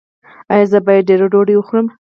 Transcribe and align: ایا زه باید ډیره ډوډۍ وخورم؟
ایا 0.53 0.65
زه 0.71 0.79
باید 0.85 1.07
ډیره 1.09 1.25
ډوډۍ 1.33 1.55
وخورم؟ 1.57 1.87